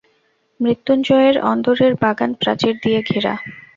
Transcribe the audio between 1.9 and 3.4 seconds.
বাগান প্রাচীর দিয়া ঘেরা।